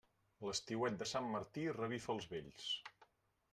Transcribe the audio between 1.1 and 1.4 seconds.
sant